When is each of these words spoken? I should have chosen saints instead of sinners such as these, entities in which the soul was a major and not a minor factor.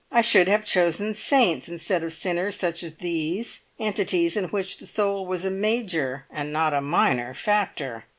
I 0.11 0.21
should 0.21 0.47
have 0.47 0.65
chosen 0.65 1.13
saints 1.13 1.69
instead 1.69 2.03
of 2.03 2.11
sinners 2.11 2.57
such 2.59 2.81
as 2.81 2.95
these, 2.95 3.59
entities 3.79 4.35
in 4.35 4.45
which 4.45 4.79
the 4.79 4.87
soul 4.87 5.27
was 5.27 5.45
a 5.45 5.51
major 5.51 6.25
and 6.31 6.51
not 6.51 6.73
a 6.73 6.81
minor 6.81 7.35
factor. 7.35 8.05